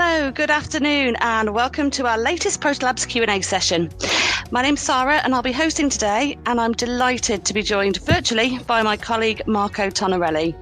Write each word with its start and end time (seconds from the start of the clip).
Hello, 0.00 0.30
good 0.30 0.48
afternoon, 0.48 1.16
and 1.22 1.52
welcome 1.52 1.90
to 1.90 2.06
our 2.06 2.16
latest 2.16 2.60
Protolabs 2.60 3.04
Q&A 3.04 3.40
session. 3.40 3.90
My 4.52 4.62
name's 4.62 4.80
Sarah, 4.80 5.20
and 5.24 5.34
I'll 5.34 5.42
be 5.42 5.50
hosting 5.50 5.90
today, 5.90 6.38
and 6.46 6.60
I'm 6.60 6.72
delighted 6.72 7.44
to 7.44 7.52
be 7.52 7.62
joined 7.62 7.96
virtually 8.02 8.60
by 8.60 8.80
my 8.84 8.96
colleague 8.96 9.42
Marco 9.48 9.90
Tonarelli, 9.90 10.54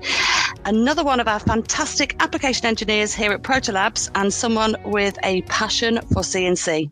another 0.65 1.05
one 1.05 1.21
of 1.21 1.29
our 1.29 1.39
fantastic 1.39 2.17
application 2.21 2.65
engineers 2.65 3.13
here 3.13 3.31
at 3.31 3.43
Protolabs, 3.43 4.11
and 4.15 4.33
someone 4.33 4.75
with 4.87 5.19
a 5.23 5.43
passion 5.43 6.01
for 6.15 6.23
CNC. 6.23 6.91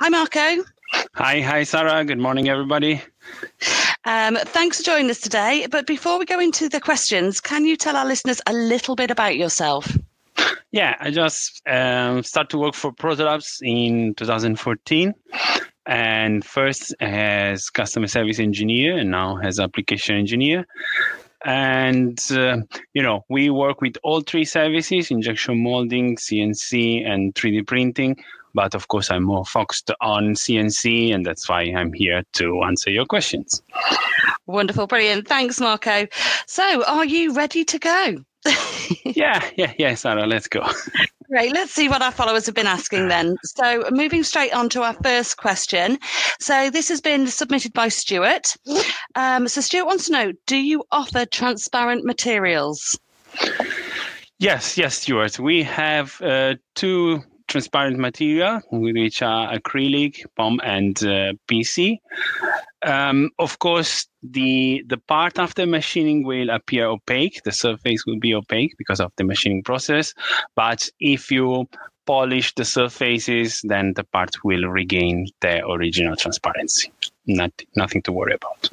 Hi, 0.00 0.08
Marco. 0.10 0.62
Hi, 1.14 1.40
hi, 1.40 1.62
Sarah. 1.62 2.04
Good 2.04 2.18
morning, 2.18 2.50
everybody. 2.50 3.00
Um, 4.04 4.36
thanks 4.36 4.76
for 4.76 4.82
joining 4.82 5.10
us 5.10 5.20
today. 5.20 5.66
But 5.70 5.86
before 5.86 6.18
we 6.18 6.26
go 6.26 6.38
into 6.38 6.68
the 6.68 6.80
questions, 6.80 7.40
can 7.40 7.64
you 7.64 7.78
tell 7.78 7.96
our 7.96 8.04
listeners 8.04 8.42
a 8.46 8.52
little 8.52 8.94
bit 8.94 9.10
about 9.10 9.36
yourself? 9.38 9.90
Yeah, 10.72 10.96
I 11.00 11.10
just 11.10 11.62
um, 11.66 12.22
started 12.22 12.50
to 12.50 12.58
work 12.58 12.74
for 12.74 12.92
Protolabs 12.92 13.58
in 13.62 14.14
2014 14.14 15.14
and 15.86 16.44
first 16.44 16.94
as 17.00 17.70
customer 17.70 18.08
service 18.08 18.38
engineer 18.38 18.98
and 18.98 19.10
now 19.10 19.38
as 19.38 19.60
application 19.60 20.16
engineer. 20.16 20.66
And 21.44 22.18
uh, 22.32 22.58
you 22.92 23.02
know 23.02 23.24
we 23.28 23.50
work 23.50 23.80
with 23.80 23.96
all 24.02 24.20
three 24.20 24.44
services 24.44 25.10
injection 25.10 25.62
molding 25.62 26.16
cnc 26.16 27.06
and 27.06 27.34
3d 27.34 27.66
printing. 27.66 28.16
But 28.52 28.74
of 28.74 28.88
course 28.88 29.10
i'm 29.10 29.22
more 29.22 29.44
focused 29.44 29.92
on 30.00 30.34
cnc 30.34 31.14
and 31.14 31.24
that's 31.24 31.48
why 31.48 31.62
i'm 31.62 31.92
here 31.92 32.24
to 32.34 32.62
answer 32.64 32.90
your 32.90 33.06
questions. 33.06 33.62
Wonderful. 34.46 34.86
Brilliant. 34.86 35.28
Thanks 35.28 35.60
marco. 35.60 36.06
So 36.46 36.84
are 36.84 37.04
you 37.04 37.32
ready 37.32 37.64
to 37.64 37.78
go 37.78 38.24
yeah, 39.04 39.48
yeah, 39.56 39.72
yeah, 39.78 39.94
Sarah, 39.94 40.26
let's 40.26 40.48
go. 40.48 40.66
Great. 41.28 41.52
Let's 41.52 41.72
see 41.72 41.88
what 41.88 42.02
our 42.02 42.12
followers 42.12 42.46
have 42.46 42.54
been 42.54 42.68
asking 42.68 43.08
then. 43.08 43.36
So, 43.42 43.84
moving 43.90 44.22
straight 44.22 44.52
on 44.52 44.68
to 44.70 44.82
our 44.82 44.94
first 45.02 45.36
question. 45.36 45.98
So, 46.38 46.70
this 46.70 46.88
has 46.88 47.00
been 47.00 47.26
submitted 47.26 47.72
by 47.72 47.88
Stuart. 47.88 48.56
Um, 49.16 49.48
so, 49.48 49.60
Stuart 49.60 49.86
wants 49.86 50.06
to 50.06 50.12
know 50.12 50.32
Do 50.46 50.56
you 50.56 50.84
offer 50.92 51.26
transparent 51.26 52.04
materials? 52.04 52.96
Yes, 54.38 54.78
yes, 54.78 54.98
Stuart. 54.98 55.38
We 55.40 55.62
have 55.64 56.20
uh, 56.22 56.54
two 56.74 57.22
transparent 57.56 57.98
material, 57.98 58.60
which 58.70 59.22
are 59.22 59.50
acrylic, 59.50 60.26
POM, 60.36 60.60
and 60.62 60.94
uh, 61.02 61.32
PC. 61.48 61.96
Um, 62.84 63.30
of 63.38 63.58
course, 63.58 64.06
the 64.22 64.84
the 64.86 64.98
part 64.98 65.38
after 65.38 65.64
machining 65.64 66.22
will 66.22 66.50
appear 66.50 66.84
opaque. 66.86 67.42
The 67.44 67.52
surface 67.52 68.04
will 68.06 68.18
be 68.18 68.34
opaque 68.34 68.74
because 68.76 69.00
of 69.00 69.10
the 69.16 69.24
machining 69.24 69.62
process. 69.62 70.12
But 70.54 70.90
if 71.00 71.30
you 71.30 71.66
polish 72.04 72.54
the 72.56 72.64
surfaces, 72.66 73.62
then 73.64 73.94
the 73.94 74.04
part 74.04 74.44
will 74.44 74.68
regain 74.68 75.26
their 75.40 75.64
original 75.66 76.14
transparency. 76.14 76.92
Not, 77.26 77.52
nothing 77.74 78.02
to 78.02 78.12
worry 78.12 78.34
about. 78.34 78.70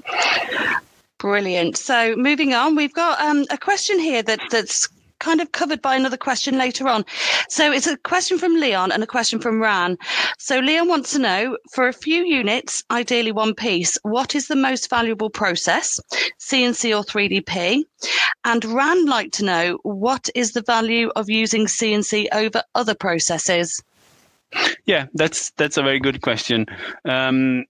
Brilliant. 1.19 1.77
So 1.77 2.17
moving 2.17 2.53
on, 2.53 2.75
we've 2.75 2.93
got 2.93 3.21
um, 3.21 3.45
a 3.49 3.57
question 3.57 3.97
here 3.97 4.21
that 4.23 4.41
that's 4.51 4.89
kind 5.23 5.39
of 5.39 5.53
covered 5.53 5.81
by 5.81 5.95
another 5.95 6.17
question 6.17 6.57
later 6.57 6.87
on. 6.89 7.05
So 7.47 7.71
it's 7.71 7.87
a 7.87 7.95
question 7.97 8.37
from 8.37 8.55
Leon 8.55 8.91
and 8.91 9.01
a 9.01 9.07
question 9.07 9.39
from 9.39 9.61
Ran. 9.61 9.97
So 10.37 10.59
Leon 10.59 10.89
wants 10.89 11.13
to 11.13 11.19
know 11.19 11.57
for 11.71 11.87
a 11.87 11.93
few 11.93 12.25
units, 12.25 12.83
ideally 12.91 13.31
one 13.31 13.55
piece, 13.55 13.97
what 14.03 14.35
is 14.35 14.47
the 14.47 14.57
most 14.57 14.89
valuable 14.89 15.29
process, 15.29 15.97
CNC 16.39 16.95
or 16.97 17.03
3DP? 17.05 17.85
And 18.43 18.65
Ran 18.65 19.05
like 19.05 19.31
to 19.33 19.45
know 19.45 19.79
what 19.83 20.29
is 20.35 20.51
the 20.51 20.61
value 20.61 21.09
of 21.15 21.29
using 21.29 21.67
CNC 21.67 22.27
over 22.33 22.61
other 22.75 22.95
processes? 22.95 23.81
Yeah, 24.85 25.07
that's 25.13 25.51
that's 25.51 25.77
a 25.77 25.81
very 25.81 25.99
good 25.99 26.21
question. 26.21 26.65
Um, 27.05 27.65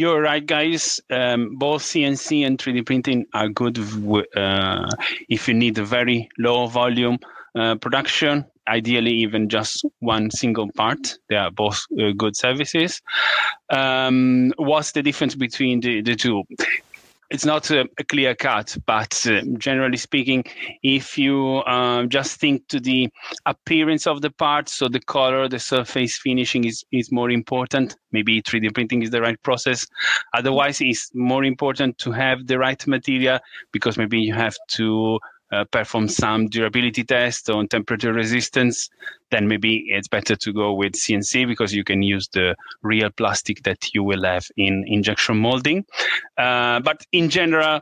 you're 0.00 0.20
right, 0.20 0.44
guys. 0.44 1.00
Um, 1.10 1.56
both 1.56 1.82
CNC 1.82 2.46
and 2.46 2.58
3D 2.58 2.86
printing 2.86 3.26
are 3.34 3.48
good 3.48 3.78
uh, 4.36 4.86
if 5.28 5.48
you 5.48 5.54
need 5.54 5.78
a 5.78 5.84
very 5.84 6.28
low 6.38 6.66
volume 6.66 7.18
uh, 7.54 7.76
production. 7.76 8.44
Ideally, 8.68 9.12
even 9.12 9.48
just 9.48 9.84
one 10.00 10.30
single 10.30 10.70
part. 10.72 11.18
They 11.28 11.36
are 11.36 11.50
both 11.50 11.84
uh, 12.00 12.10
good 12.16 12.36
services. 12.36 13.00
Um, 13.70 14.52
what's 14.56 14.92
the 14.92 15.02
difference 15.02 15.34
between 15.36 15.80
the, 15.80 16.02
the 16.02 16.16
two? 16.16 16.42
It's 17.30 17.44
not 17.44 17.70
a, 17.70 17.88
clear 18.08 18.34
cut, 18.34 18.76
but 18.86 19.26
uh, 19.26 19.40
generally 19.58 19.96
speaking, 19.96 20.44
if 20.82 21.18
you 21.18 21.62
um, 21.64 22.08
just 22.08 22.38
think 22.38 22.66
to 22.68 22.78
the 22.78 23.08
appearance 23.46 24.06
of 24.06 24.22
the 24.22 24.30
part, 24.30 24.68
so 24.68 24.88
the 24.88 25.00
color, 25.00 25.48
the 25.48 25.58
surface 25.58 26.18
finishing 26.18 26.64
is, 26.64 26.84
is 26.92 27.10
more 27.10 27.30
important. 27.30 27.96
Maybe 28.12 28.40
3D 28.42 28.72
printing 28.74 29.02
is 29.02 29.10
the 29.10 29.20
right 29.20 29.40
process. 29.42 29.86
Otherwise, 30.34 30.80
it's 30.80 31.10
more 31.14 31.44
important 31.44 31.98
to 31.98 32.12
have 32.12 32.46
the 32.46 32.58
right 32.58 32.86
material 32.86 33.40
because 33.72 33.96
maybe 33.96 34.20
you 34.20 34.34
have 34.34 34.56
to 34.70 35.18
uh, 35.52 35.64
perform 35.70 36.08
some 36.08 36.48
durability 36.48 37.04
test 37.04 37.48
on 37.50 37.68
temperature 37.68 38.12
resistance, 38.12 38.90
then 39.30 39.48
maybe 39.48 39.84
it's 39.88 40.08
better 40.08 40.36
to 40.36 40.52
go 40.52 40.72
with 40.72 40.92
CNC 40.92 41.46
because 41.46 41.74
you 41.74 41.84
can 41.84 42.02
use 42.02 42.28
the 42.28 42.56
real 42.82 43.10
plastic 43.10 43.62
that 43.62 43.94
you 43.94 44.02
will 44.02 44.24
have 44.24 44.46
in 44.56 44.84
injection 44.86 45.36
molding. 45.36 45.84
Uh, 46.36 46.80
but 46.80 47.04
in 47.12 47.30
general, 47.30 47.80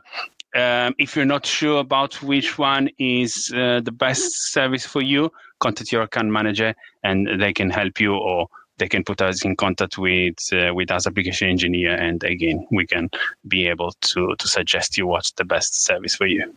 um, 0.55 0.95
if 0.97 1.15
you're 1.15 1.25
not 1.25 1.45
sure 1.45 1.79
about 1.79 2.21
which 2.21 2.57
one 2.57 2.89
is 2.97 3.51
uh, 3.53 3.81
the 3.83 3.91
best 3.91 4.53
service 4.53 4.85
for 4.85 5.01
you, 5.01 5.31
contact 5.59 5.91
your 5.91 6.03
account 6.03 6.29
manager 6.29 6.73
and 7.03 7.41
they 7.41 7.51
can 7.51 7.69
help 7.69 7.99
you 7.99 8.15
or 8.15 8.47
they 8.77 8.87
can 8.87 9.03
put 9.03 9.21
us 9.21 9.43
in 9.45 9.55
contact 9.55 9.97
with 9.97 10.35
uh, 10.53 10.73
with 10.73 10.91
us 10.91 11.07
application 11.07 11.49
engineer 11.49 11.95
and 11.95 12.23
again 12.23 12.67
we 12.71 12.85
can 12.85 13.09
be 13.47 13.67
able 13.67 13.91
to 14.01 14.35
to 14.37 14.47
suggest 14.47 14.97
you 14.97 15.07
what's 15.07 15.31
the 15.31 15.45
best 15.45 15.83
service 15.85 16.15
for 16.15 16.27
you 16.27 16.53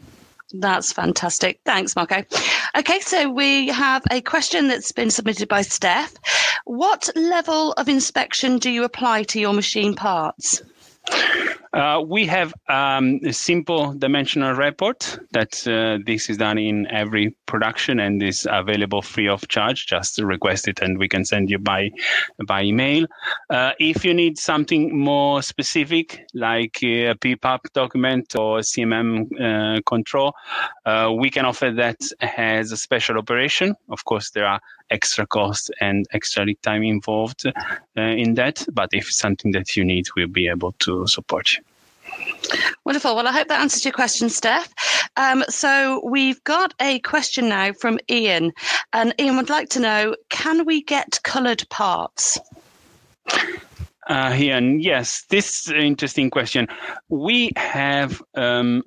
that's 0.53 0.93
fantastic. 0.93 1.61
Thanks, 1.65 1.95
Marco. 1.95 2.25
Okay, 2.77 3.01
so 3.01 3.31
we 3.31 3.69
have 3.69 4.03
a 4.11 4.21
question 4.21 4.69
that's 4.69 4.93
been 4.93 5.11
submitted 5.11 5.49
by 5.49 5.63
Steph. 5.63 6.15
What 6.65 7.09
level 7.15 7.73
of 7.73 7.89
inspection 7.89 8.59
do 8.59 8.71
you 8.71 8.85
apply 8.85 9.25
to 9.25 9.41
your 9.41 9.53
machine 9.53 9.95
parts? 9.95 10.63
Uh, 11.73 12.03
we 12.07 12.27
have 12.27 12.55
um, 12.69 13.21
a 13.25 13.33
simple 13.33 13.93
dimensional 13.93 14.55
report 14.55 15.19
that 15.33 15.67
uh, 15.67 15.99
this 16.07 16.31
is 16.31 16.37
done 16.39 16.59
in 16.59 16.87
every 16.89 17.35
production 17.47 18.01
and 18.01 18.23
is 18.23 18.47
available 18.51 19.03
free 19.03 19.29
of 19.29 19.47
charge. 19.49 19.87
Just 19.87 20.19
request 20.19 20.69
it 20.69 20.81
and 20.81 20.99
we 20.99 21.09
can 21.09 21.25
send 21.25 21.51
you 21.51 21.59
by 21.59 21.91
by 22.47 22.63
email. 22.63 23.07
Uh, 23.51 23.73
if 23.79 24.05
you 24.05 24.15
need 24.15 24.39
something 24.39 24.99
more 24.99 25.43
specific, 25.43 26.27
like 26.35 26.79
a 26.83 27.15
PPAP 27.15 27.61
document 27.75 28.35
or 28.37 28.61
CMM 28.61 29.27
uh, 29.41 29.81
control, 29.83 30.35
uh, 30.87 31.13
we 31.17 31.31
can 31.31 31.45
offer 31.45 31.71
that 31.71 32.01
as 32.21 32.73
a 32.73 32.77
special 32.77 33.19
operation. 33.19 33.75
Of 33.91 34.05
course, 34.05 34.31
there 34.31 34.47
are 34.47 34.61
extra 34.91 35.27
cost 35.27 35.71
and 35.81 36.07
extra 36.13 36.45
lead 36.45 36.61
time 36.63 36.83
involved 36.83 37.47
uh, 37.47 37.53
in 37.97 38.35
that. 38.35 38.65
But 38.73 38.91
if 38.93 39.09
it's 39.09 39.19
something 39.19 39.53
that 39.53 39.77
you 39.77 39.85
need, 39.85 40.07
we'll 40.17 40.29
be 40.29 40.49
able 40.49 40.73
to 40.81 41.07
support 41.07 41.53
you. 41.53 41.63
Wonderful. 42.85 43.15
Well, 43.15 43.29
I 43.29 43.33
hope 43.33 43.49
that 43.49 43.61
answers 43.61 43.85
your 43.85 43.93
question, 43.93 44.29
Steph. 44.29 44.73
Um, 45.17 45.45
so 45.49 46.01
we've 46.05 46.43
got 46.45 46.75
a 46.81 47.01
question 47.01 47.49
now 47.49 47.73
from 47.73 47.99
Ian, 48.11 48.53
and 48.93 49.15
Ian 49.21 49.37
would 49.37 49.51
like 49.51 49.69
to 49.71 49.81
know: 49.81 50.17
Can 50.31 50.65
we 50.65 50.83
get 50.83 51.21
coloured 51.23 51.69
parts? 51.69 52.39
Uh, 54.09 54.35
Ian, 54.35 54.81
yes, 54.81 55.25
this 55.29 55.61
is 55.61 55.69
an 55.69 55.81
interesting 55.81 56.31
question. 56.31 56.67
We 57.11 57.53
have 57.57 58.23
um, 58.35 58.85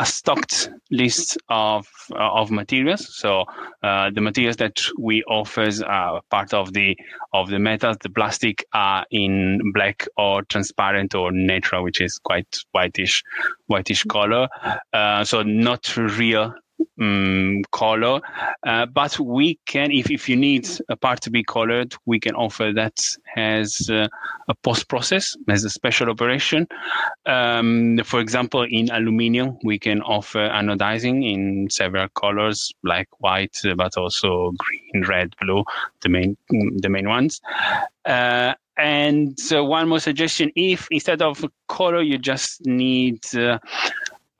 a 0.00 0.06
stocked 0.06 0.70
list 0.90 1.36
of 1.50 1.86
uh, 2.12 2.32
of 2.32 2.50
materials. 2.50 3.14
So 3.16 3.44
uh, 3.82 4.10
the 4.10 4.22
materials 4.22 4.56
that 4.56 4.80
we 4.98 5.22
offer 5.24 5.68
are 5.86 6.22
part 6.30 6.54
of 6.54 6.72
the 6.72 6.96
of 7.34 7.50
the 7.50 7.58
metals. 7.58 7.98
The 8.00 8.08
plastic 8.08 8.64
are 8.72 9.04
in 9.10 9.60
black 9.74 10.08
or 10.16 10.42
transparent 10.44 11.14
or 11.14 11.30
natural, 11.32 11.84
which 11.84 12.00
is 12.00 12.18
quite 12.18 12.48
whitish 12.72 13.22
whitish 13.66 14.04
color. 14.04 14.48
Uh, 14.94 15.22
so 15.22 15.42
not 15.42 15.94
real 15.96 16.54
um, 17.00 17.62
color. 17.72 18.20
Uh, 18.66 18.86
but 18.86 19.18
we 19.18 19.58
can, 19.66 19.90
if, 19.90 20.10
if 20.10 20.28
you 20.28 20.36
need 20.36 20.68
a 20.88 20.96
part 20.96 21.20
to 21.22 21.30
be 21.30 21.42
colored, 21.42 21.94
we 22.06 22.20
can 22.20 22.34
offer 22.34 22.72
that 22.74 23.16
as 23.36 23.88
uh, 23.90 24.08
a 24.48 24.54
post 24.62 24.88
process, 24.88 25.36
as 25.48 25.64
a 25.64 25.70
special 25.70 26.10
operation. 26.10 26.66
Um, 27.26 27.98
for 28.04 28.20
example, 28.20 28.66
in 28.68 28.90
aluminium, 28.90 29.58
we 29.64 29.78
can 29.78 30.02
offer 30.02 30.48
anodizing 30.48 31.30
in 31.30 31.70
several 31.70 32.08
colors, 32.08 32.72
like 32.82 33.08
white, 33.20 33.58
but 33.76 33.96
also 33.96 34.52
green, 34.58 35.04
red, 35.06 35.34
blue, 35.40 35.64
the 36.02 36.08
main 36.08 36.36
the 36.48 36.88
main 36.88 37.08
ones. 37.08 37.40
Uh, 38.04 38.54
and 38.76 39.38
so 39.38 39.64
one 39.64 39.88
more 39.88 40.00
suggestion: 40.00 40.50
if 40.56 40.88
instead 40.90 41.22
of 41.22 41.44
color, 41.68 42.02
you 42.02 42.18
just 42.18 42.64
need 42.66 43.20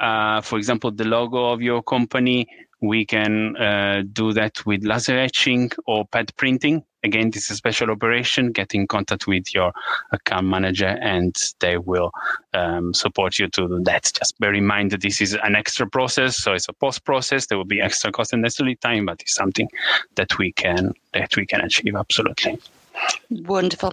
uh, 0.01 0.41
for 0.41 0.59
example, 0.59 0.91
the 0.91 1.05
logo 1.05 1.53
of 1.53 1.61
your 1.61 1.83
company, 1.83 2.49
we 2.81 3.05
can 3.05 3.57
uh, 3.57 4.03
do 4.13 4.33
that 4.33 4.65
with 4.65 4.85
laser 4.85 5.19
etching 5.19 5.71
or 5.87 6.07
pad 6.07 6.33
printing. 6.37 6.83
Again, 7.03 7.31
this 7.31 7.45
is 7.45 7.51
a 7.53 7.57
special 7.57 7.91
operation. 7.91 8.53
Get 8.53 8.75
in 8.75 8.87
contact 8.87 9.27
with 9.27 9.55
your 9.55 9.73
account 10.13 10.47
manager 10.47 10.99
and 11.01 11.35
they 11.61 11.79
will 11.79 12.11
um, 12.53 12.93
support 12.93 13.39
you 13.39 13.49
to 13.49 13.69
do 13.69 13.81
that. 13.85 14.11
Just 14.15 14.39
bear 14.39 14.55
in 14.55 14.67
mind 14.67 14.93
that 14.93 15.03
this 15.03 15.21
is 15.21 15.35
an 15.43 15.55
extra 15.55 15.89
process, 15.89 16.37
so 16.37 16.53
it's 16.53 16.69
a 16.69 16.75
post 16.75 17.05
process. 17.05 17.47
There 17.47 17.59
will 17.59 17.65
be 17.65 17.81
extra 17.81 18.13
cost 18.13 18.33
and 18.33 18.43
necessarily 18.43 18.77
time, 18.77 19.07
but 19.07 19.21
it's 19.23 19.35
something 19.35 19.69
that 20.17 20.39
we 20.39 20.53
can 20.53 20.93
that 21.15 21.37
we 21.37 21.47
can 21.47 21.61
achieve 21.61 21.97
absolutely. 21.97 22.59
Wonderful. 23.31 23.93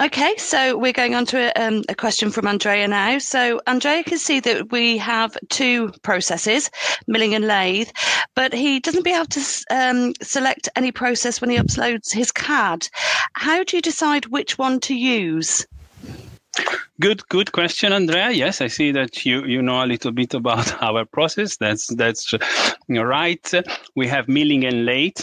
Okay, 0.00 0.34
so 0.38 0.78
we're 0.78 0.94
going 0.94 1.14
on 1.14 1.26
to 1.26 1.38
a, 1.38 1.62
um, 1.62 1.82
a, 1.90 1.94
question 1.94 2.30
from 2.30 2.46
Andrea 2.46 2.88
now. 2.88 3.18
So 3.18 3.60
Andrea 3.66 4.02
can 4.02 4.16
see 4.16 4.40
that 4.40 4.72
we 4.72 4.96
have 4.96 5.36
two 5.50 5.92
processes, 6.02 6.70
milling 7.06 7.34
and 7.34 7.46
lathe, 7.46 7.90
but 8.34 8.54
he 8.54 8.80
doesn't 8.80 9.04
be 9.04 9.12
able 9.12 9.26
to 9.26 9.64
um, 9.70 10.14
select 10.22 10.70
any 10.76 10.92
process 10.92 11.42
when 11.42 11.50
he 11.50 11.58
uploads 11.58 12.10
his 12.10 12.32
CAD. 12.32 12.88
How 13.34 13.62
do 13.64 13.76
you 13.76 13.82
decide 13.82 14.26
which 14.26 14.56
one 14.56 14.80
to 14.80 14.94
use? 14.94 15.66
Good, 16.98 17.28
good 17.28 17.52
question, 17.52 17.92
Andrea. 17.92 18.30
Yes, 18.30 18.62
I 18.62 18.68
see 18.68 18.92
that 18.92 19.24
you 19.26 19.44
you 19.44 19.62
know 19.62 19.84
a 19.84 19.86
little 19.86 20.10
bit 20.10 20.34
about 20.34 20.82
our 20.82 21.04
process. 21.04 21.56
That's 21.56 21.86
that's 21.94 22.32
right. 22.88 23.52
We 23.94 24.06
have 24.08 24.26
milling 24.26 24.64
and 24.64 24.86
lathe 24.86 25.20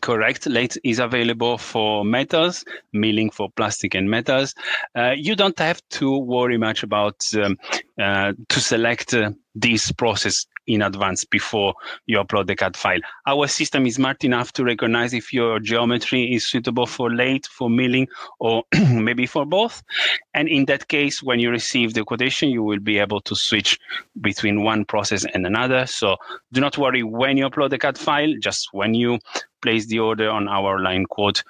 Correct. 0.00 0.46
Lathe 0.46 0.76
is 0.84 0.98
available 0.98 1.58
for 1.58 2.04
metals, 2.04 2.64
milling 2.92 3.30
for 3.30 3.48
plastic 3.56 3.94
and 3.94 4.08
metals. 4.10 4.54
Uh, 4.96 5.12
you 5.16 5.34
don't 5.34 5.58
have 5.58 5.80
to 5.90 6.18
worry 6.18 6.58
much 6.58 6.82
about 6.82 7.24
um, 7.34 7.56
uh, 8.00 8.32
to 8.48 8.60
select 8.60 9.14
uh, 9.14 9.30
this 9.54 9.90
process 9.92 10.46
in 10.68 10.82
advance 10.82 11.24
before 11.24 11.74
you 12.06 12.18
upload 12.18 12.46
the 12.46 12.54
CAD 12.54 12.76
file. 12.76 13.00
Our 13.26 13.48
system 13.48 13.86
is 13.86 13.96
smart 13.96 14.22
enough 14.22 14.52
to 14.52 14.64
recognize 14.64 15.14
if 15.14 15.32
your 15.32 15.58
geometry 15.58 16.34
is 16.34 16.46
suitable 16.46 16.86
for 16.86 17.10
lathe, 17.10 17.46
for 17.46 17.68
milling, 17.68 18.06
or 18.38 18.62
maybe 18.90 19.26
for 19.26 19.44
both. 19.44 19.82
And 20.34 20.48
in 20.48 20.66
that 20.66 20.88
case, 20.88 21.22
when 21.22 21.40
you 21.40 21.50
receive 21.50 21.94
the 21.94 22.04
quotation, 22.04 22.50
you 22.50 22.62
will 22.62 22.78
be 22.78 22.98
able 22.98 23.20
to 23.22 23.34
switch 23.34 23.78
between 24.20 24.62
one 24.62 24.84
process 24.84 25.24
and 25.24 25.46
another. 25.46 25.86
So 25.86 26.16
do 26.52 26.60
not 26.60 26.78
worry 26.78 27.02
when 27.02 27.36
you 27.36 27.48
upload 27.48 27.70
the 27.70 27.78
CAD 27.78 27.98
file, 27.98 28.34
just 28.40 28.68
when 28.72 28.94
you 28.94 29.18
place 29.62 29.86
the 29.86 29.98
order 29.98 30.30
on 30.30 30.48
our 30.48 30.78
line 30.80 31.06
quote, 31.06 31.42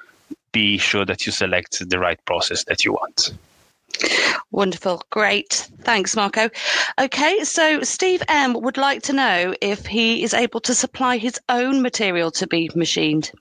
be 0.52 0.78
sure 0.78 1.04
that 1.04 1.26
you 1.26 1.32
select 1.32 1.86
the 1.88 1.98
right 1.98 2.24
process 2.24 2.64
that 2.64 2.84
you 2.84 2.92
want. 2.92 3.32
Wonderful. 4.50 5.02
Great. 5.10 5.68
Thanks, 5.82 6.16
Marco. 6.16 6.50
Okay, 6.98 7.44
so 7.44 7.82
Steve 7.82 8.22
M 8.28 8.54
would 8.54 8.76
like 8.76 9.02
to 9.02 9.12
know 9.12 9.54
if 9.60 9.86
he 9.86 10.22
is 10.22 10.34
able 10.34 10.60
to 10.60 10.74
supply 10.74 11.18
his 11.18 11.38
own 11.48 11.82
material 11.82 12.30
to 12.32 12.46
be 12.46 12.70
machined. 12.74 13.32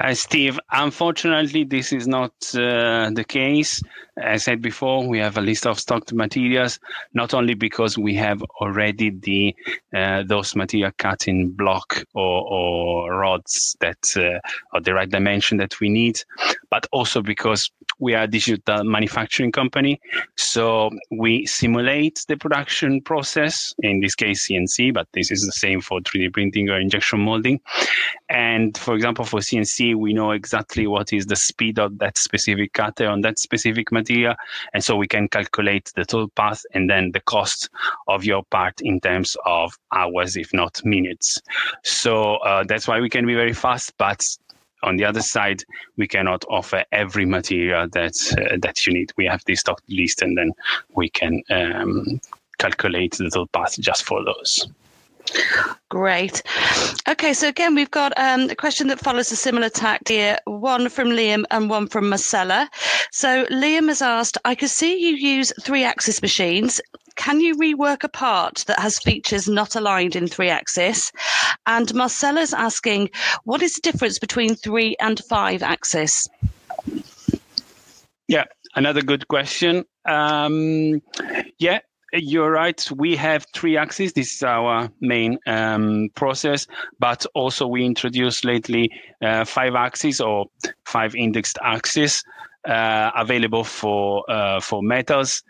Uh, 0.00 0.12
Steve, 0.12 0.58
unfortunately, 0.72 1.62
this 1.62 1.92
is 1.92 2.08
not 2.08 2.32
uh, 2.54 3.10
the 3.14 3.24
case. 3.26 3.80
As 4.16 4.24
I 4.24 4.36
said 4.36 4.62
before, 4.62 5.06
we 5.06 5.18
have 5.18 5.36
a 5.38 5.40
list 5.40 5.66
of 5.66 5.78
stocked 5.78 6.12
materials, 6.12 6.78
not 7.14 7.32
only 7.32 7.54
because 7.54 7.96
we 7.96 8.14
have 8.14 8.42
already 8.60 9.10
the 9.10 9.54
uh, 9.96 10.24
those 10.26 10.56
material 10.56 10.90
cut 10.98 11.28
in 11.28 11.50
block 11.50 12.04
or, 12.14 12.42
or 12.48 13.18
rods 13.18 13.76
that 13.80 14.16
uh, 14.16 14.38
are 14.72 14.80
the 14.80 14.94
right 14.94 15.10
dimension 15.10 15.58
that 15.58 15.78
we 15.80 15.88
need, 15.88 16.20
but 16.70 16.86
also 16.92 17.22
because 17.22 17.70
we 17.98 18.14
are 18.14 18.24
a 18.24 18.28
digital 18.28 18.84
manufacturing 18.84 19.52
company. 19.52 20.00
So 20.36 20.90
we 21.10 21.46
simulate 21.46 22.24
the 22.28 22.36
production 22.36 23.00
process, 23.00 23.74
in 23.80 24.00
this 24.00 24.14
case 24.14 24.48
CNC, 24.48 24.94
but 24.94 25.08
this 25.12 25.30
is 25.30 25.44
the 25.44 25.52
same 25.52 25.80
for 25.80 26.00
3D 26.00 26.32
printing 26.32 26.68
or 26.68 26.78
injection 26.78 27.20
molding. 27.20 27.60
And 28.28 28.76
for 28.76 28.94
example, 28.94 29.24
for 29.24 29.40
CNC, 29.40 29.83
we 29.92 30.14
know 30.14 30.30
exactly 30.30 30.86
what 30.86 31.12
is 31.12 31.26
the 31.26 31.36
speed 31.36 31.78
of 31.78 31.98
that 31.98 32.16
specific 32.16 32.72
cutter 32.72 33.08
on 33.08 33.20
that 33.22 33.38
specific 33.38 33.92
material. 33.92 34.34
And 34.72 34.82
so 34.82 34.96
we 34.96 35.06
can 35.08 35.28
calculate 35.28 35.92
the 35.94 36.04
total 36.04 36.28
path 36.28 36.62
and 36.72 36.88
then 36.88 37.10
the 37.12 37.20
cost 37.20 37.68
of 38.08 38.24
your 38.24 38.44
part 38.44 38.80
in 38.80 39.00
terms 39.00 39.36
of 39.44 39.76
hours, 39.92 40.36
if 40.36 40.54
not 40.54 40.82
minutes. 40.84 41.42
So 41.82 42.36
uh, 42.36 42.64
that's 42.66 42.88
why 42.88 43.00
we 43.00 43.10
can 43.10 43.26
be 43.26 43.34
very 43.34 43.52
fast, 43.52 43.92
but 43.98 44.24
on 44.84 44.96
the 44.96 45.04
other 45.04 45.22
side, 45.22 45.64
we 45.96 46.06
cannot 46.06 46.44
offer 46.48 46.84
every 46.92 47.24
material 47.24 47.88
that 47.92 48.14
uh, 48.38 48.56
that 48.60 48.86
you 48.86 48.92
need. 48.92 49.12
We 49.16 49.26
have 49.26 49.42
this 49.46 49.60
stock 49.60 49.82
list, 49.88 50.22
and 50.22 50.36
then 50.36 50.52
we 50.94 51.08
can 51.08 51.42
um, 51.50 52.20
calculate 52.58 53.12
the 53.12 53.24
total 53.24 53.46
path 53.48 53.78
just 53.80 54.04
for 54.04 54.22
those. 54.24 54.68
Great. 55.90 56.42
Okay, 57.08 57.32
so 57.32 57.48
again, 57.48 57.74
we've 57.74 57.90
got 57.90 58.12
um, 58.16 58.50
a 58.50 58.54
question 58.56 58.88
that 58.88 59.00
follows 59.00 59.30
a 59.32 59.36
similar 59.36 59.68
tact 59.68 60.08
here, 60.08 60.38
one 60.44 60.88
from 60.88 61.08
Liam 61.08 61.44
and 61.50 61.70
one 61.70 61.86
from 61.86 62.08
Marcella. 62.08 62.68
So 63.12 63.44
Liam 63.46 63.88
has 63.88 64.02
asked, 64.02 64.38
I 64.44 64.54
could 64.54 64.70
see 64.70 65.00
you 65.00 65.16
use 65.16 65.52
three 65.62 65.84
axis 65.84 66.20
machines 66.20 66.80
can 67.16 67.40
you 67.40 67.56
rework 67.56 68.04
a 68.04 68.08
part 68.08 68.64
that 68.66 68.78
has 68.78 68.98
features 68.98 69.48
not 69.48 69.76
aligned 69.76 70.16
in 70.16 70.26
three 70.26 70.48
axis? 70.48 71.12
And 71.66 71.92
Marcella's 71.94 72.52
asking, 72.52 73.10
what 73.44 73.62
is 73.62 73.74
the 73.74 73.80
difference 73.80 74.18
between 74.18 74.54
three 74.56 74.96
and 75.00 75.20
five 75.28 75.62
axis? 75.62 76.28
Yeah, 78.26 78.44
another 78.74 79.02
good 79.02 79.28
question. 79.28 79.84
Um, 80.06 81.02
yeah, 81.58 81.80
you're 82.14 82.50
right. 82.50 82.90
We 82.96 83.16
have 83.16 83.46
three 83.54 83.76
axes. 83.76 84.12
This 84.12 84.34
is 84.34 84.42
our 84.42 84.90
main 85.00 85.38
um, 85.46 86.10
process, 86.14 86.66
but 86.98 87.26
also 87.34 87.66
we 87.66 87.84
introduced 87.84 88.44
lately 88.44 88.90
uh, 89.22 89.44
five 89.44 89.74
axes 89.74 90.20
or 90.20 90.46
five 90.84 91.14
indexed 91.14 91.58
axes 91.62 92.22
uh, 92.68 93.10
available 93.16 93.64
for 93.64 94.28
uh, 94.30 94.60
for 94.60 94.82
metals 94.82 95.42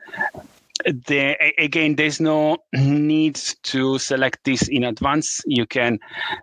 there 1.09 1.37
again 1.57 1.95
there's 1.95 2.21
no 2.21 2.57
need 2.73 3.37
to 3.63 3.97
select 3.99 4.43
this 4.45 4.69
in 4.69 4.83
advance. 4.85 5.41
You 5.47 5.67
can 5.67 6.01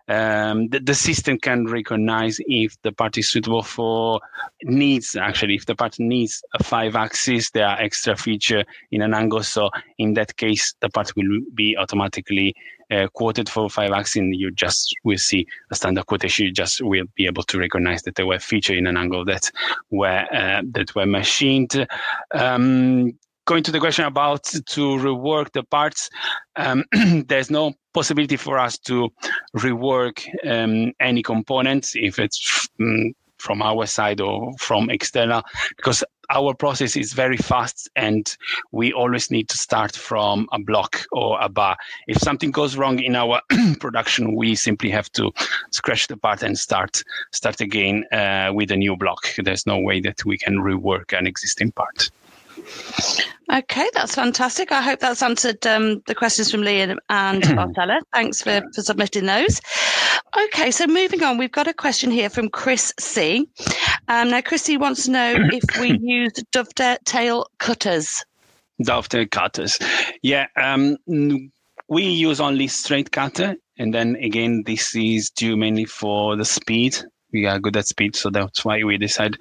um, 0.08 0.70
the, 0.70 0.80
the, 0.80 0.96
system 0.96 1.38
can 1.38 1.66
recognize 1.66 2.40
if 2.48 2.82
the 2.82 2.94
part 2.94 3.18
is 3.18 3.30
suitable 3.30 3.62
for 3.62 4.22
needs 4.64 5.18
actually. 5.18 5.56
If 5.56 5.66
the 5.66 5.76
part 5.76 6.00
needs 6.00 6.42
a 6.54 6.64
five 6.64 6.96
axis 6.96 7.52
there 7.52 7.68
are 7.68 7.80
extra 7.80 8.16
feature 8.16 8.64
in 8.92 9.02
an 9.02 9.14
angle. 9.14 9.44
So 9.44 9.70
in 9.98 10.14
that 10.14 10.38
case 10.38 10.76
the 10.80 10.90
part 10.90 11.14
will 11.18 11.42
be 11.54 11.76
automatically 11.76 12.56
uh, 12.90 13.08
quoted 13.14 13.50
for 13.50 13.70
five 13.70 13.92
axis 13.92 14.22
you 14.32 14.52
just 14.52 14.96
will 15.04 15.18
see 15.18 15.46
a 15.72 15.76
standard 15.76 16.06
quotation. 16.06 16.46
You 16.46 16.54
just 16.54 16.82
will 16.82 17.06
be 17.16 17.26
able 17.26 17.44
to 17.44 17.60
recognize 17.60 18.04
that 18.04 18.16
there 18.16 18.28
were 18.28 18.40
feature 18.40 18.74
in 18.76 18.88
an 18.88 18.96
angle 18.96 19.26
that 19.26 19.52
were 19.90 20.26
uh, 20.34 20.62
that 20.72 20.96
were 20.96 21.06
machined. 21.06 21.86
Um, 22.34 23.14
going 23.52 23.64
to 23.64 23.72
the 23.74 23.82
question 23.82 24.06
about 24.06 24.46
to 24.46 24.82
rework 25.06 25.52
the 25.52 25.62
parts, 25.62 26.10
um, 26.56 26.86
there's 27.28 27.52
no 27.52 27.74
possibility 27.94 28.38
for 28.38 28.58
us 28.58 28.78
to 28.78 29.10
rework 29.58 30.26
um, 30.50 30.94
any 31.02 31.22
components 31.22 31.92
if 31.96 32.18
it's 32.18 32.70
um, 32.80 33.12
from 33.40 33.62
our 33.62 33.86
side 33.86 34.22
or 34.22 34.54
from 34.58 34.90
external, 34.90 35.42
because 35.76 36.02
our 36.30 36.54
process 36.54 36.96
is 36.96 37.12
very 37.12 37.36
fast 37.36 37.90
and 37.98 38.38
we 38.72 38.94
always 38.94 39.30
need 39.30 39.50
to 39.50 39.58
start 39.58 39.98
from 39.98 40.48
a 40.54 40.60
block 40.60 41.06
or 41.12 41.38
a 41.42 41.50
bar. 41.50 41.76
If 42.08 42.20
something 42.20 42.52
goes 42.52 42.78
wrong 42.78 43.00
in 43.00 43.18
our 43.18 43.42
production, 43.82 44.34
we 44.34 44.56
simply 44.56 44.92
have 44.92 45.12
to 45.12 45.30
scratch 45.72 46.08
the 46.08 46.16
part 46.16 46.42
and 46.42 46.58
start 46.58 47.04
start 47.34 47.60
again 47.60 48.06
uh, 48.14 48.52
with 48.54 48.72
a 48.72 48.78
new 48.78 48.96
block. 48.96 49.28
There's 49.38 49.68
no 49.68 49.78
way 49.78 50.00
that 50.00 50.24
we 50.24 50.38
can 50.38 50.60
rework 50.60 51.12
an 51.12 51.28
existing 51.28 51.74
part. 51.74 52.10
Okay, 53.52 53.90
that's 53.94 54.16
fantastic. 54.16 54.72
I 54.72 54.82
hope 54.82 55.02
that's 55.02 55.22
answered 55.22 55.66
um, 55.68 56.02
the 56.08 56.16
questions 56.16 56.50
from 56.50 56.62
Liam 56.62 56.98
and 57.10 57.44
Marcella. 57.56 58.00
Thanks 58.14 58.42
for, 58.42 58.62
for 58.74 58.82
submitting 58.82 59.26
those. 59.26 59.60
Okay, 60.46 60.72
so 60.72 60.88
moving 60.88 61.22
on, 61.24 61.38
we've 61.38 61.52
got 61.52 61.68
a 61.68 61.74
question 61.74 62.12
here 62.12 62.30
from 62.30 62.48
Chris 62.48 62.94
C. 62.98 63.50
Um, 64.08 64.30
now, 64.30 64.40
Chris 64.40 64.64
C 64.64 64.78
wants 64.78 65.06
to 65.06 65.12
know 65.12 65.36
if 65.52 65.82
we 65.82 66.00
use 66.02 66.32
dovetail 66.54 67.46
cutters. 67.60 68.24
Dovetail 68.82 69.28
cutters. 69.28 69.78
Yeah, 70.22 70.48
um, 70.56 70.98
we 71.90 72.04
use 72.04 72.40
only 72.40 72.68
straight 72.68 73.12
cutter. 73.12 73.56
And 73.78 73.94
then 73.94 74.16
again, 74.16 74.64
this 74.66 74.96
is 74.96 75.30
due 75.30 75.58
mainly 75.58 75.86
for 75.86 76.38
the 76.38 76.46
speed 76.46 76.98
we 77.32 77.46
are 77.46 77.60
good 77.60 77.78
at 77.78 77.88
speed, 77.88 78.16
so 78.16 78.30
that's 78.30 78.66
why 78.66 78.84
we 78.84 78.98
decide 78.98 79.38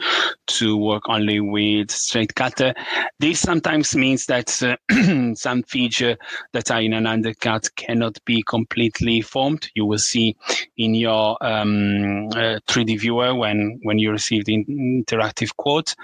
to 0.47 0.77
work 0.77 1.03
only 1.09 1.41
with 1.41 1.91
straight 1.91 2.35
cutter. 2.35 2.75
This 3.19 3.41
sometimes 3.41 3.97
means 3.97 4.27
that 4.27 4.63
uh, 4.63 4.77
some 5.35 5.63
feature 5.65 6.17
that 6.53 6.71
are 6.71 6.81
in 6.81 6.93
an 6.93 7.07
undercut 7.07 7.69
cannot 7.77 8.19
be 8.25 8.43
completely 8.43 9.21
formed. 9.21 9.71
You 9.75 9.87
will 9.87 9.99
see 9.99 10.37
in 10.77 10.95
your 10.95 11.37
um, 11.41 12.29
uh, 12.29 12.61
3D 12.69 13.01
viewer 13.01 13.35
when 13.35 13.81
when 13.83 13.99
you 13.99 14.11
receive 14.11 14.45
the 14.45 14.65
interactive 14.65 15.57
quote. 15.57 15.95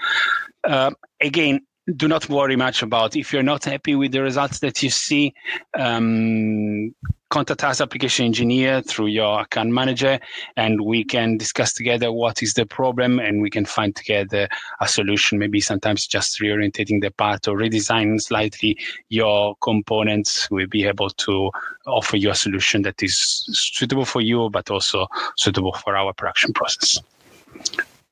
Uh, 0.63 0.91
again, 1.21 1.61
do 1.95 2.07
not 2.07 2.27
worry 2.27 2.55
much 2.55 2.83
about. 2.83 3.15
If 3.15 3.31
you're 3.31 3.43
not 3.43 3.63
happy 3.63 3.95
with 3.95 4.11
the 4.11 4.21
results 4.21 4.59
that 4.59 4.83
you 4.83 4.89
see 4.89 5.33
um, 5.77 6.93
contact 7.29 7.63
us 7.63 7.81
application 7.81 8.25
engineer 8.25 8.81
through 8.81 9.07
your 9.07 9.41
account 9.41 9.69
manager 9.69 10.19
and 10.55 10.81
we 10.81 11.03
can 11.03 11.37
discuss 11.37 11.73
together 11.73 12.11
what 12.11 12.41
is 12.41 12.53
the 12.53 12.65
problem 12.65 13.19
and 13.19 13.41
we 13.41 13.49
can 13.49 13.65
find 13.65 13.95
together 13.95 14.47
a 14.81 14.87
solution. 14.87 15.39
Maybe 15.39 15.61
sometimes 15.61 16.07
just 16.07 16.39
reorientating 16.39 17.01
the 17.01 17.11
part 17.11 17.47
or 17.47 17.57
redesigning 17.57 18.21
slightly 18.21 18.77
your 19.09 19.55
components 19.61 20.49
we'll 20.51 20.67
be 20.67 20.85
able 20.85 21.09
to 21.09 21.51
offer 21.85 22.17
you 22.17 22.29
a 22.29 22.35
solution 22.35 22.81
that 22.81 23.01
is 23.01 23.45
suitable 23.51 24.05
for 24.05 24.21
you 24.21 24.49
but 24.49 24.69
also 24.69 25.07
suitable 25.37 25.73
for 25.73 25.95
our 25.95 26.13
production 26.13 26.53
process 26.53 26.99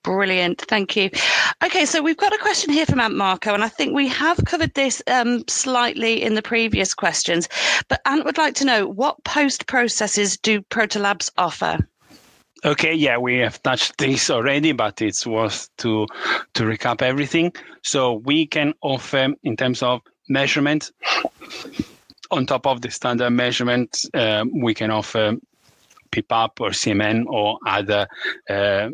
Brilliant. 0.06 0.62
Thank 0.62 0.96
you. 0.96 1.10
Okay, 1.64 1.84
so 1.86 2.00
we've 2.00 2.16
got 2.16 2.32
a 2.32 2.38
question 2.38 2.72
here 2.72 2.86
from 2.86 3.00
Ant 3.00 3.16
Marco, 3.16 3.56
and 3.56 3.64
I 3.64 3.70
think 3.70 3.96
we 3.96 4.08
have 4.08 4.38
covered 4.46 4.72
this 4.76 5.02
um, 5.08 5.44
slightly 5.48 6.22
in 6.22 6.36
the 6.36 6.44
previous 6.44 6.94
questions. 6.94 7.50
But 7.88 8.02
Ant 8.06 8.24
would 8.24 8.38
like 8.38 8.54
to 8.56 8.66
know 8.66 8.88
what 8.88 9.24
post 9.24 9.66
processes 9.66 10.38
do 10.38 10.62
Protolabs 10.62 11.32
offer? 11.40 11.80
Okay, 12.64 12.94
yeah, 12.94 13.18
we 13.18 13.40
have 13.40 13.62
touched 13.64 13.98
this 13.98 14.30
already, 14.30 14.74
but 14.74 15.02
it's 15.02 15.26
worth 15.26 15.70
to 15.78 16.06
to 16.54 16.64
recap 16.64 17.02
everything. 17.02 17.52
So 17.82 18.14
we 18.14 18.46
can 18.46 18.76
offer 18.84 19.30
in 19.44 19.58
terms 19.58 19.82
of 19.82 20.02
measurement 20.30 20.92
on 22.32 22.46
top 22.46 22.68
of 22.68 22.82
the 22.82 22.92
standard 22.92 23.32
measurement, 23.32 24.06
uh, 24.14 24.46
we 24.54 24.74
can 24.74 24.92
offer 24.92 25.34
PPAP 26.12 26.50
or 26.60 26.70
CMM 26.70 27.26
or 27.28 27.58
other 27.68 28.08
uh, 28.50 28.90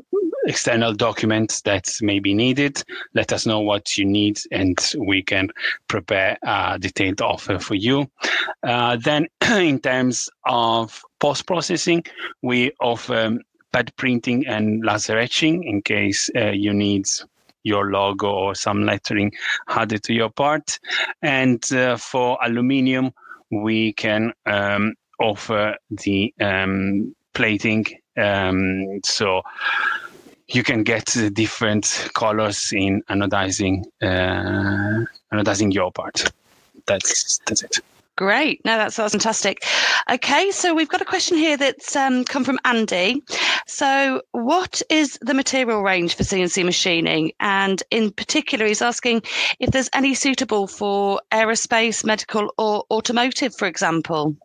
external 0.48 0.94
documents 0.94 1.62
that 1.62 1.90
may 2.02 2.20
be 2.20 2.34
needed. 2.34 2.84
Let 3.14 3.34
us 3.34 3.46
know 3.46 3.60
what 3.60 3.98
you 3.98 4.06
need, 4.06 4.40
and 4.52 4.78
we 4.98 5.22
can 5.22 5.50
prepare 5.88 6.38
a 6.44 6.78
detailed 6.80 7.22
offer 7.22 7.60
for 7.60 7.76
you. 7.76 8.10
Uh, 8.64 8.98
then, 8.98 9.28
in 9.52 9.80
terms 9.80 10.30
of 10.46 11.02
post 11.20 11.46
processing, 11.46 12.04
we 12.42 12.72
offer 12.80 13.38
pad 13.72 13.96
printing 13.96 14.46
and 14.48 14.84
laser 14.86 15.18
etching 15.18 15.64
in 15.64 15.82
case 15.82 16.30
uh, 16.36 16.50
you 16.50 16.74
need 16.74 17.06
your 17.64 17.92
logo 17.92 18.30
or 18.30 18.56
some 18.56 18.84
lettering 18.84 19.32
added 19.70 20.04
to 20.04 20.14
your 20.14 20.30
part. 20.30 20.80
And 21.22 21.64
uh, 21.72 21.98
for 21.98 22.38
aluminium, 22.44 23.14
we 23.52 23.94
can 23.94 24.34
um, 24.46 24.96
offer 25.20 25.76
the 25.90 26.34
um, 26.42 27.16
plating. 27.34 27.86
Um, 28.18 29.00
so 29.04 29.42
you 30.54 30.64
can 30.64 30.84
get 30.84 31.16
different 31.34 32.10
colors 32.14 32.72
in 32.74 33.02
anodizing 33.10 33.84
uh, 34.02 35.06
anodizing 35.32 35.74
your 35.74 35.92
part. 35.92 36.32
That's 36.86 37.40
that's 37.46 37.64
it. 37.64 37.80
Great. 38.18 38.64
No, 38.66 38.78
that's, 38.78 38.98
that's 38.98 39.14
fantastic. 39.14 39.64
Okay, 40.12 40.52
so 40.52 40.76
we've 40.76 40.90
got 40.90 41.02
a 41.02 41.06
question 41.06 41.38
here 41.38 41.58
that's 41.58 41.96
um, 41.96 42.24
come 42.26 42.44
from 42.44 42.60
Andy. 42.66 43.24
So, 43.66 44.22
what 44.32 44.82
is 44.90 45.18
the 45.22 45.34
material 45.34 45.82
range 45.82 46.16
for 46.16 46.24
CNC 46.24 46.64
machining? 46.66 47.32
And 47.40 47.82
in 47.90 48.12
particular, 48.12 48.66
he's 48.66 48.82
asking 48.82 49.24
if 49.60 49.72
there's 49.72 49.90
any 49.94 50.14
suitable 50.14 50.68
for 50.68 51.22
aerospace, 51.32 52.06
medical, 52.06 52.54
or 52.58 52.84
automotive, 52.92 53.56
for 53.56 53.68
example. 53.68 54.36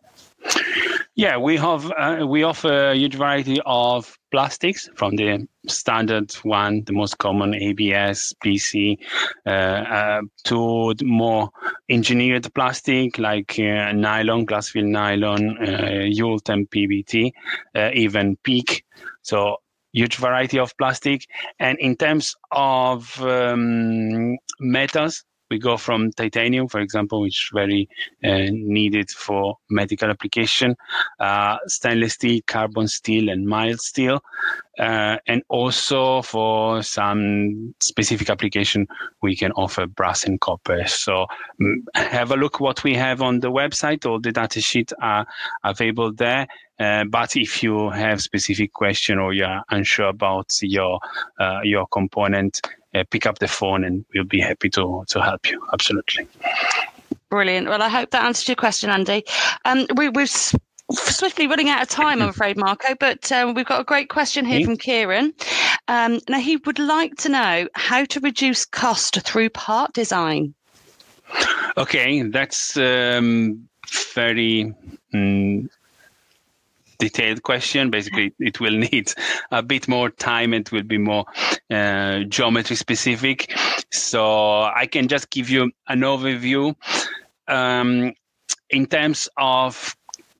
Yeah, 1.17 1.37
we 1.37 1.57
have 1.57 1.91
uh, 1.97 2.27
we 2.27 2.43
offer 2.43 2.91
a 2.91 2.95
huge 2.95 3.15
variety 3.15 3.59
of 3.65 4.15
plastics 4.29 4.87
from 4.95 5.15
the 5.15 5.47
standard 5.67 6.31
one, 6.43 6.83
the 6.85 6.93
most 6.93 7.17
common 7.17 7.55
ABS, 7.55 8.35
PC, 8.45 8.99
uh, 9.47 9.49
uh, 9.49 10.21
to 10.43 10.93
more 11.01 11.49
engineered 11.89 12.53
plastic 12.53 13.17
like 13.17 13.57
uh, 13.57 13.93
nylon, 13.93 14.45
glass 14.45 14.69
filled 14.69 14.89
nylon, 14.89 15.57
uh, 15.57 16.05
PBT, 16.05 17.31
uh, 17.73 17.89
even 17.95 18.37
PEEK. 18.43 18.85
So 19.23 19.57
huge 19.93 20.17
variety 20.17 20.59
of 20.59 20.77
plastic. 20.77 21.25
And 21.57 21.79
in 21.79 21.95
terms 21.95 22.35
of 22.51 23.19
um, 23.23 24.37
metals, 24.59 25.23
we 25.49 25.59
go 25.59 25.77
from 25.77 26.11
titanium, 26.11 26.67
for 26.67 26.79
example, 26.79 27.21
which 27.21 27.47
is 27.47 27.49
very 27.53 27.89
uh, 28.23 28.49
needed 28.51 29.09
for 29.09 29.57
medical 29.69 30.09
application, 30.09 30.75
uh, 31.19 31.57
stainless 31.67 32.13
steel, 32.13 32.41
carbon 32.47 32.87
steel, 32.87 33.29
and 33.29 33.45
mild 33.45 33.79
steel. 33.79 34.21
Uh, 34.77 35.17
and 35.27 35.41
also 35.49 36.21
for 36.21 36.83
some 36.83 37.73
specific 37.79 38.29
application, 38.29 38.87
we 39.21 39.35
can 39.35 39.51
offer 39.53 39.87
brass 39.87 40.23
and 40.23 40.39
copper. 40.39 40.85
So 40.87 41.25
um, 41.61 41.85
have 41.95 42.31
a 42.31 42.35
look 42.35 42.59
what 42.59 42.83
we 42.83 42.93
have 42.95 43.21
on 43.21 43.39
the 43.39 43.51
website. 43.51 44.05
All 44.05 44.19
the 44.19 44.31
data 44.31 44.61
sheets 44.61 44.93
are 45.01 45.25
available 45.63 46.13
there. 46.13 46.47
Uh, 46.79 47.05
but 47.05 47.35
if 47.35 47.63
you 47.63 47.89
have 47.89 48.21
specific 48.21 48.71
question 48.71 49.17
or 49.17 49.33
you're 49.33 49.61
unsure 49.71 50.09
about 50.09 50.51
your 50.61 50.99
uh, 51.39 51.61
your 51.63 51.87
component, 51.87 52.61
uh, 52.93 53.03
pick 53.09 53.25
up 53.25 53.39
the 53.39 53.47
phone 53.47 53.83
and 53.83 54.05
we'll 54.13 54.23
be 54.23 54.39
happy 54.39 54.69
to 54.69 55.03
to 55.07 55.21
help 55.21 55.49
you. 55.49 55.59
Absolutely. 55.73 56.27
Brilliant. 57.29 57.67
Well, 57.67 57.81
I 57.81 57.89
hope 57.89 58.11
that 58.11 58.23
answered 58.23 58.47
your 58.47 58.55
question, 58.55 58.89
Andy. 58.89 59.23
Um, 59.65 59.85
we, 59.95 60.07
we've 60.09 60.53
swiftly 60.91 61.47
running 61.47 61.69
out 61.69 61.81
of 61.81 61.89
time, 61.89 62.21
I'm 62.21 62.29
afraid, 62.29 62.57
Marco, 62.57 62.95
but 62.99 63.31
um, 63.31 63.53
we've 63.53 63.65
got 63.65 63.81
a 63.81 63.83
great 63.83 64.09
question 64.09 64.45
here 64.45 64.65
from 64.65 64.77
Kieran. 64.77 65.33
Um, 65.87 66.19
now, 66.29 66.39
he 66.39 66.57
would 66.57 66.79
like 66.79 67.15
to 67.17 67.29
know 67.29 67.67
how 67.73 68.05
to 68.05 68.19
reduce 68.19 68.65
cost 68.65 69.21
through 69.21 69.49
part 69.49 69.93
design. 69.93 70.53
Okay, 71.77 72.21
that's 72.23 72.77
um, 72.77 73.67
very 74.13 74.73
um, 75.13 75.69
detailed 76.97 77.43
question. 77.43 77.89
Basically, 77.89 78.33
it 78.39 78.59
will 78.59 78.71
need 78.91 79.13
a 79.51 79.61
bit 79.61 79.87
more 79.87 80.09
time 80.09 80.53
It 80.53 80.71
will 80.71 80.83
be 80.83 80.97
more 80.97 81.25
uh, 81.69 82.23
geometry 82.23 82.75
specific. 82.75 83.53
So 83.91 84.63
I 84.63 84.87
can 84.89 85.07
just 85.07 85.29
give 85.29 85.49
you 85.49 85.71
an 85.87 86.01
overview. 86.01 86.75
Um, 87.47 88.13
in 88.69 88.85
terms 88.85 89.29
of 89.37 89.95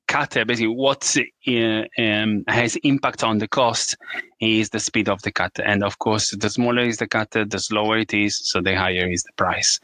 cutter, 0.08 0.46
basically 0.46 0.74
what 0.74 1.16
uh, 1.48 2.02
um, 2.02 2.44
has 2.48 2.76
impact 2.78 3.24
on 3.24 3.38
the 3.38 3.48
cost 3.48 3.98
is 4.40 4.70
the 4.70 4.80
speed 4.80 5.10
of 5.10 5.22
the 5.22 5.32
cutter. 5.32 5.64
And 5.64 5.84
of 5.84 6.00
course, 6.00 6.32
the 6.32 6.50
smaller 6.50 6.84
is 6.84 6.98
the 6.98 7.08
cutter, 7.08 7.46
the 7.46 7.60
slower 7.60 7.98
it 7.98 8.14
is, 8.14 8.40
so 8.50 8.62
the 8.62 8.76
higher 8.76 9.10
is 9.10 9.24
the 9.24 9.34
price. 9.38 9.80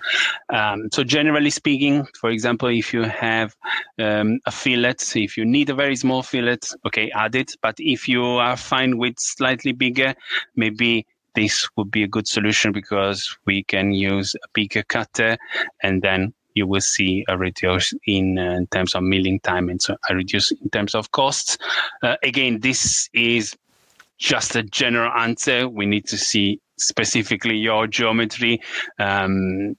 Um, 0.49 0.89
so 0.91 1.03
generally 1.03 1.49
speaking, 1.49 2.07
for 2.19 2.29
example, 2.29 2.69
if 2.69 2.93
you 2.93 3.03
have 3.03 3.55
um, 3.99 4.39
a 4.45 4.51
fillet, 4.51 4.95
if 5.15 5.37
you 5.37 5.45
need 5.45 5.69
a 5.69 5.75
very 5.75 5.95
small 5.95 6.23
fillet, 6.23 6.59
okay, 6.85 7.11
add 7.11 7.35
it. 7.35 7.51
But 7.61 7.75
if 7.79 8.07
you 8.07 8.23
are 8.23 8.57
fine 8.57 8.97
with 8.97 9.15
slightly 9.17 9.71
bigger, 9.71 10.15
maybe 10.55 11.05
this 11.35 11.67
would 11.75 11.91
be 11.91 12.03
a 12.03 12.07
good 12.07 12.27
solution 12.27 12.71
because 12.71 13.35
we 13.45 13.63
can 13.63 13.91
use 13.91 14.35
a 14.35 14.47
bigger 14.53 14.83
cutter 14.83 15.37
and 15.81 16.01
then 16.01 16.33
you 16.53 16.67
will 16.67 16.81
see 16.81 17.25
a 17.27 17.37
reduce 17.37 17.93
in, 18.05 18.37
uh, 18.37 18.51
in 18.51 18.67
terms 18.67 18.95
of 18.95 19.03
milling 19.03 19.39
time 19.41 19.69
and 19.69 19.81
so 19.81 19.95
a 20.09 20.15
reduce 20.15 20.51
in 20.51 20.69
terms 20.69 20.95
of 20.95 21.11
costs. 21.11 21.57
Uh, 22.01 22.15
again, 22.23 22.59
this 22.59 23.09
is 23.13 23.55
just 24.17 24.55
a 24.55 24.63
general 24.63 25.11
answer. 25.13 25.67
We 25.67 25.85
need 25.85 26.05
to 26.07 26.17
see 26.17 26.59
specifically 26.77 27.57
your 27.57 27.87
geometry. 27.87 28.61
Um, 28.99 29.75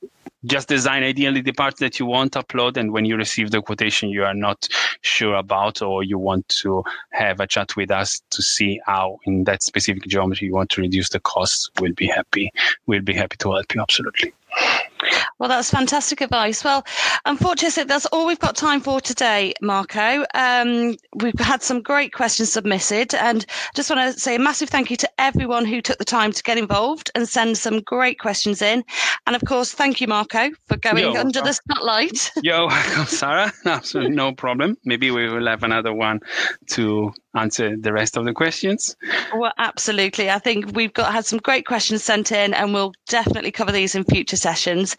just 0.46 0.68
design 0.68 1.02
ideally 1.02 1.40
the 1.40 1.52
parts 1.52 1.80
that 1.80 1.98
you 1.98 2.06
want 2.06 2.32
to 2.32 2.42
upload 2.42 2.76
and 2.76 2.92
when 2.92 3.04
you 3.04 3.16
receive 3.16 3.50
the 3.50 3.62
quotation 3.62 4.10
you 4.10 4.24
are 4.24 4.34
not 4.34 4.68
sure 5.00 5.36
about 5.36 5.80
or 5.80 6.02
you 6.02 6.18
want 6.18 6.46
to 6.48 6.84
have 7.10 7.40
a 7.40 7.46
chat 7.46 7.74
with 7.76 7.90
us 7.90 8.20
to 8.30 8.42
see 8.42 8.80
how 8.84 9.18
in 9.24 9.44
that 9.44 9.62
specific 9.62 10.02
geometry 10.04 10.46
you 10.46 10.54
want 10.54 10.70
to 10.70 10.82
reduce 10.82 11.08
the 11.08 11.20
costs 11.20 11.70
we'll 11.80 11.94
be 11.94 12.06
happy 12.06 12.50
we'll 12.86 13.00
be 13.00 13.14
happy 13.14 13.36
to 13.38 13.52
help 13.52 13.74
you 13.74 13.80
absolutely 13.80 14.32
well, 15.38 15.48
that's 15.48 15.70
fantastic 15.70 16.20
advice. 16.20 16.64
Well, 16.64 16.84
unfortunately, 17.24 17.84
that's 17.84 18.06
all 18.06 18.26
we've 18.26 18.38
got 18.38 18.56
time 18.56 18.80
for 18.80 19.00
today, 19.00 19.54
Marco. 19.60 20.24
Um, 20.34 20.96
we've 21.16 21.38
had 21.38 21.62
some 21.62 21.82
great 21.82 22.12
questions 22.12 22.52
submitted, 22.52 23.14
and 23.14 23.44
just 23.74 23.90
want 23.90 24.14
to 24.14 24.20
say 24.20 24.36
a 24.36 24.38
massive 24.38 24.68
thank 24.68 24.90
you 24.90 24.96
to 24.98 25.10
everyone 25.18 25.64
who 25.64 25.80
took 25.80 25.98
the 25.98 26.04
time 26.04 26.32
to 26.32 26.42
get 26.42 26.58
involved 26.58 27.10
and 27.14 27.28
send 27.28 27.58
some 27.58 27.80
great 27.80 28.18
questions 28.18 28.62
in. 28.62 28.84
And 29.26 29.36
of 29.36 29.42
course, 29.46 29.72
thank 29.72 30.00
you, 30.00 30.08
Marco, 30.08 30.50
for 30.66 30.76
going 30.76 30.98
Yo, 30.98 31.14
under 31.14 31.40
the 31.40 31.52
spotlight. 31.52 32.30
Welcome, 32.44 33.06
Sarah. 33.06 33.52
Absolutely 33.66 34.14
no 34.14 34.32
problem. 34.32 34.76
Maybe 34.84 35.10
we 35.10 35.28
will 35.28 35.46
have 35.46 35.62
another 35.62 35.92
one 35.92 36.20
to 36.70 37.12
answer 37.34 37.76
the 37.76 37.92
rest 37.92 38.16
of 38.16 38.24
the 38.24 38.32
questions. 38.32 38.96
Well, 39.34 39.52
absolutely. 39.58 40.30
I 40.30 40.38
think 40.38 40.74
we've 40.74 40.92
got 40.92 41.12
had 41.12 41.26
some 41.26 41.40
great 41.40 41.66
questions 41.66 42.04
sent 42.04 42.32
in, 42.32 42.54
and 42.54 42.72
we'll 42.72 42.92
definitely 43.08 43.50
cover 43.50 43.72
these 43.72 43.94
in 43.94 44.04
future 44.04 44.36
sessions. 44.36 44.93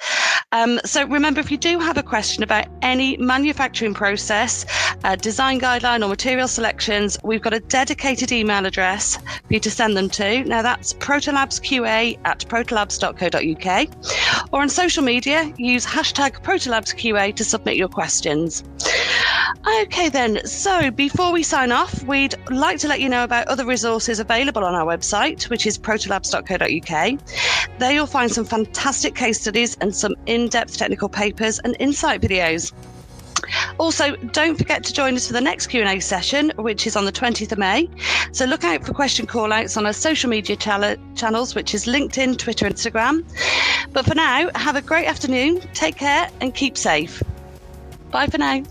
Um, 0.52 0.80
so 0.86 1.06
remember, 1.06 1.42
if 1.42 1.52
you 1.52 1.58
do 1.58 1.80
have 1.80 1.98
a 1.98 2.04
question 2.04 2.44
about 2.44 2.68
any 2.82 3.18
manufacturing 3.18 3.94
process, 3.94 4.66
uh, 5.04 5.16
design 5.16 5.60
guideline, 5.60 6.04
or 6.04 6.08
material 6.08 6.48
selections, 6.48 7.18
we've 7.24 7.42
got 7.42 7.54
a 7.54 7.60
dedicated 7.60 8.32
email 8.32 8.66
address 8.66 9.18
for 9.18 9.54
you 9.54 9.60
to 9.60 9.72
send 9.72 9.98
them 9.98 10.10
to. 10.12 10.44
Now 10.46 10.62
that's 10.62 10.94
protolabsqa 10.94 12.20
at 12.26 12.40
protolabs.co.uk. 12.48 14.48
Or 14.54 14.62
on 14.62 14.70
social 14.70 15.04
media, 15.04 15.52
use 15.58 15.86
hashtag 15.86 16.42
protolabsqa 16.42 17.36
to 17.36 17.44
submit 17.44 17.76
your 17.76 17.90
questions. 17.90 18.64
Okay, 19.82 20.10
then. 20.10 20.46
So 20.46 20.92
before 20.92 21.32
we 21.32 21.44
sign 21.44 21.72
off, 21.72 22.04
we'd 22.04 22.36
like 22.50 22.80
to 22.80 22.88
let 22.88 23.00
you 23.00 23.10
know 23.10 23.24
about 23.24 23.48
other 23.48 23.66
resources 23.66 24.20
available 24.20 24.64
on 24.64 24.76
our 24.76 24.86
website, 24.86 25.50
which 25.50 25.66
is 25.66 25.78
protolabs.co.uk. 25.78 27.20
There 27.78 27.92
you'll 27.92 28.08
find 28.08 28.32
some 28.32 28.46
fantastic 28.46 29.16
case 29.16 29.42
studies 29.42 29.76
and 29.82 29.96
some 29.96 30.16
in 30.26 30.48
depth 30.48 30.78
technical 30.78 31.10
papers 31.10 31.60
and 31.60 31.76
insight 31.80 32.22
videos. 32.22 32.72
Also, 33.78 34.16
don't 34.16 34.58
forget 34.58 34.84
to 34.86 34.94
join 34.94 35.14
us 35.16 35.28
for 35.28 35.34
the 35.34 35.42
next 35.42 35.68
Q&A 35.68 36.00
session, 36.00 36.52
which 36.56 36.88
is 36.88 36.96
on 36.96 37.06
the 37.06 37.12
20th 37.12 37.52
of 37.52 37.58
May. 37.58 37.90
So 38.32 38.46
look 38.46 38.64
out 38.64 38.86
for 38.86 38.94
question 38.94 39.28
call-outs 39.28 39.78
on 39.78 39.86
our 39.86 39.94
social 39.94 40.30
media 40.30 40.56
channels, 40.56 41.54
which 41.54 41.76
is 41.76 41.86
LinkedIn, 41.86 42.38
Twitter, 42.38 42.66
Instagram. 42.66 43.24
But 43.92 44.06
for 44.06 44.16
now, 44.16 44.50
have 44.56 44.78
a 44.78 44.82
great 44.82 45.06
afternoon, 45.06 45.60
take 45.74 45.98
care 45.98 46.30
and 46.42 46.56
keep 46.56 46.78
safe. 46.78 47.22
Bye 48.10 48.28
for 48.28 48.38
now. 48.38 48.64